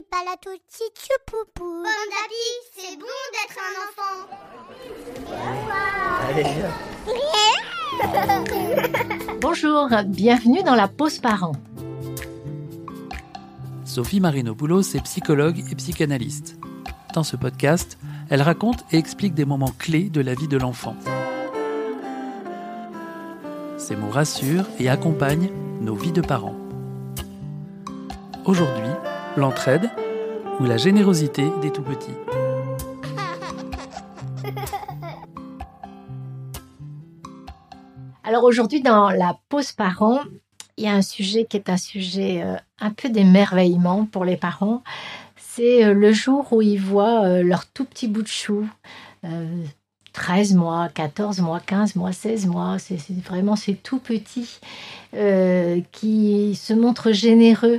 [0.00, 1.82] palatucci tchoupoupou.
[1.82, 4.16] Pomme d'api, c'est bon d'être un enfant.
[9.40, 11.56] Bonjour, bienvenue dans la pause parents.
[13.84, 16.56] Sophie Marinopoulos est psychologue et psychanalyste.
[17.12, 17.98] Dans ce podcast,
[18.30, 20.96] elle raconte et explique des moments clés de la vie de l'enfant.
[23.76, 25.50] Ces mots rassurent et accompagnent
[25.80, 26.56] nos vies de parents.
[28.44, 28.91] Aujourd'hui,
[29.36, 29.90] l'entraide
[30.60, 32.10] ou la générosité des tout-petits.
[38.24, 40.20] Alors aujourd'hui, dans la pause parents,
[40.76, 44.36] il y a un sujet qui est un sujet euh, un peu d'émerveillement pour les
[44.36, 44.82] parents.
[45.36, 48.68] C'est euh, le jour où ils voient euh, leur tout petit bout de chou.
[50.12, 54.58] 13 mois, 14 mois, 15 mois, 16 mois, c'est vraiment ces tout petits
[55.92, 57.76] qui se montrent généreux,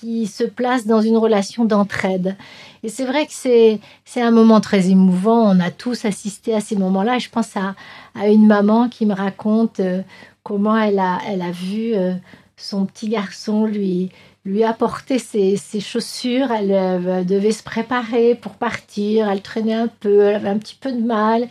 [0.00, 2.36] qui se place dans une relation d'entraide.
[2.82, 3.80] Et c'est vrai que c'est,
[4.16, 5.50] un moment très émouvant.
[5.50, 7.18] On a tous assisté à ces moments-là.
[7.18, 7.74] Je pense à,
[8.14, 10.02] à une maman qui me raconte euh,
[10.42, 12.12] comment elle a, elle a vu euh,
[12.56, 14.10] son petit garçon lui,
[14.44, 16.52] lui apporter ses, ses chaussures.
[16.52, 19.30] Elle euh, devait se préparer pour partir.
[19.30, 21.48] Elle traînait un peu, elle avait un petit peu de mal.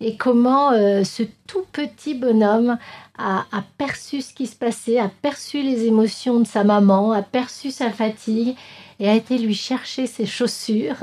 [0.00, 0.70] Et comment
[1.02, 2.78] ce tout petit bonhomme
[3.18, 3.44] a,
[3.76, 7.90] perçu ce qui se passait, a perçu les émotions de sa maman, a perçu sa
[7.90, 8.56] fatigue
[9.00, 10.96] et a été lui chercher ses chaussures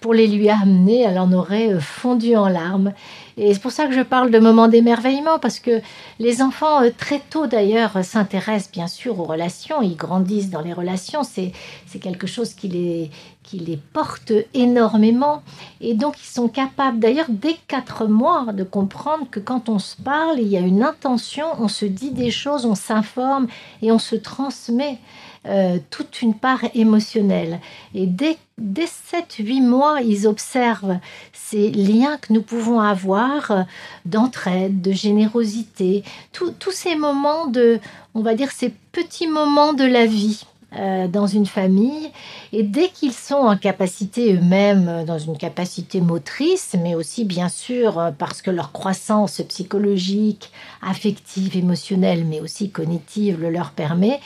[0.00, 1.02] pour les lui amener.
[1.02, 2.92] Elle en aurait euh, fondu en larmes.
[3.36, 5.80] Et c'est pour ça que je parle de moments d'émerveillement, parce que
[6.18, 10.72] les enfants, euh, très tôt d'ailleurs, s'intéressent bien sûr aux relations, ils grandissent dans les
[10.72, 11.52] relations, c'est
[12.00, 13.10] quelque chose qui les,
[13.48, 15.42] qui les porte énormément.
[15.80, 19.96] Et donc ils sont capables, d'ailleurs, dès quatre mois, de comprendre que quand on se
[19.96, 23.48] parle, il y a une intention, on se dit des choses, on s'informe
[23.82, 24.98] et on se transmet.
[25.46, 27.60] Euh, toute une part émotionnelle.
[27.94, 30.98] Et dès, dès 7-8 mois, ils observent
[31.32, 33.62] ces liens que nous pouvons avoir euh,
[34.04, 37.78] d'entraide, de générosité, tous ces moments de,
[38.14, 40.44] on va dire, ces petits moments de la vie.
[40.76, 42.10] Euh, dans une famille.
[42.52, 48.12] Et dès qu'ils sont en capacité eux-mêmes, dans une capacité motrice, mais aussi bien sûr
[48.18, 50.52] parce que leur croissance psychologique,
[50.82, 54.20] affective, émotionnelle, mais aussi cognitive le leur permet,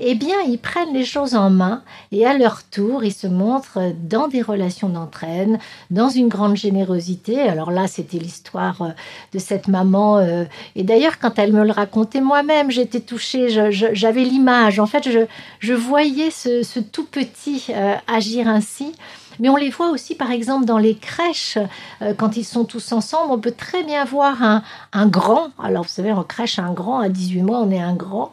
[0.00, 1.82] eh bien, ils prennent les choses en main
[2.12, 5.58] et à leur tour, ils se montrent dans des relations d'entraîne,
[5.90, 7.40] dans une grande générosité.
[7.40, 8.90] Alors là, c'était l'histoire euh,
[9.32, 10.18] de cette maman.
[10.18, 10.44] Euh,
[10.76, 14.78] et d'ailleurs, quand elle me le racontait moi-même, j'étais touchée, j'avais l'image.
[14.78, 15.08] En fait,
[15.60, 18.92] je, voyais ce, tout petit euh, agir ainsi.
[19.40, 21.58] Mais on les voit aussi, par exemple, dans les crèches,
[22.02, 25.88] euh, quand ils sont tous ensemble, on peut très bien voir un, grand, alors vous
[25.88, 28.32] savez, en crèche, un grand, à 18 mois, on est un grand,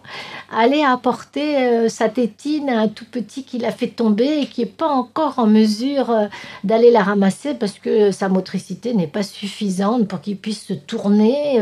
[0.51, 4.61] aller apporter euh, sa tétine à un tout petit qui l'a fait tomber et qui
[4.61, 6.25] n'est pas encore en mesure euh,
[6.63, 11.57] d'aller la ramasser parce que sa motricité n'est pas suffisante pour qu'il puisse se tourner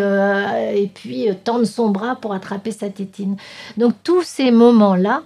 [0.76, 3.38] et puis tendre son bras pour attraper sa tétine.
[3.78, 5.24] Donc tous ces moments-là,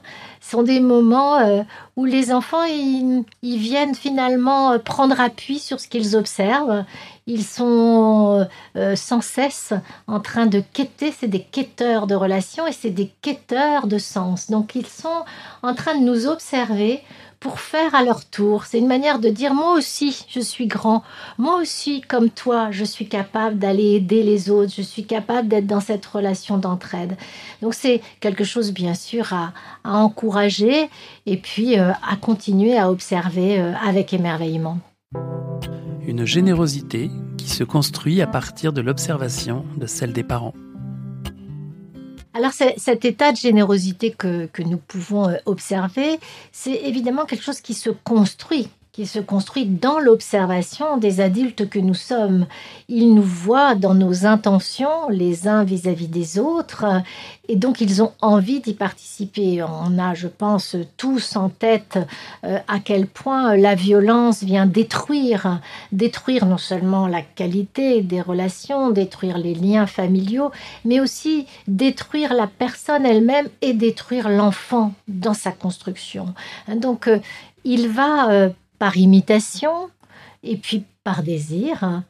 [0.48, 1.64] sont des moments euh,
[1.96, 6.86] où les enfants ils, viennent finalement euh, prendre appui sur ce qu'ils observent.
[7.30, 9.74] Ils sont euh, sans cesse
[10.08, 14.50] en train de quêter, c'est des quêteurs de relations et c'est des quêteurs de sens.
[14.50, 15.26] Donc ils sont
[15.62, 17.02] en train de nous observer
[17.42, 18.64] pour faire à leur tour.
[18.66, 21.04] C'est une manière de dire moi aussi je suis grand,
[21.38, 25.68] moi aussi comme toi je suis capable d'aller aider les autres, je suis capable d'être
[25.68, 27.18] dans cette relation d'entraide.
[27.62, 30.90] Donc c'est quelque chose bien sûr à, encourager
[31.26, 34.80] et puis euh, à continuer à observer euh, avec émerveillement.
[36.08, 40.54] Une générosité qui se construit à partir de l'observation de celle des parents.
[42.34, 46.18] Alors cet état de générosité que, que nous pouvons euh, observer,
[46.54, 51.78] c'est évidemment quelque chose qui se construit qui se construit dans l'observation des adultes que
[51.78, 52.48] nous sommes.
[52.90, 57.04] Ils nous voient dans nos intentions les uns vis-à-vis des autres
[57.48, 59.62] et donc ils ont envie d'y participer.
[59.62, 62.00] On a, je pense, tous en tête
[62.44, 65.62] euh, à quel point la violence vient détruire,
[65.92, 70.50] détruire non seulement la qualité des relations, détruire les liens familiaux,
[70.86, 76.34] mais aussi détruire la personne elle-même et détruire l'enfant dans sa construction.
[76.68, 77.20] Donc euh,
[77.64, 79.90] il va euh, par imitation
[80.44, 82.04] et puis par désir,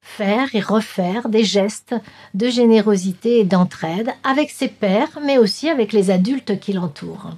[0.00, 1.94] faire et refaire des gestes
[2.34, 7.30] de générosité et d'entraide avec ses pairs, mais aussi avec les adultes qui l'entourent.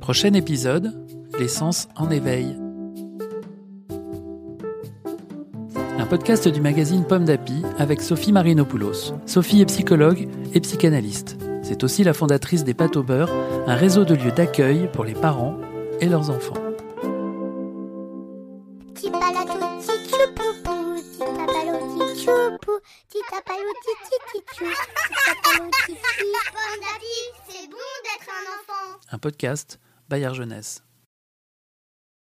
[0.00, 0.94] Prochain épisode,
[1.38, 2.56] les sens en éveil.
[5.98, 9.14] Un podcast du magazine Pomme d'Api avec Sophie Marinopoulos.
[9.26, 11.36] Sophie est psychologue et psychanalyste.
[11.62, 13.30] C'est aussi la fondatrice des Pâtes au beurre,
[13.66, 15.56] un réseau de lieux d'accueil pour les parents
[16.00, 16.67] et leurs enfants.
[28.28, 29.00] un enfant.
[29.10, 29.78] Un podcast
[30.08, 30.82] Bayard Jeunesse.